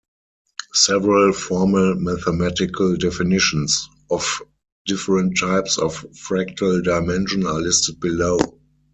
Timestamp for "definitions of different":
2.97-5.37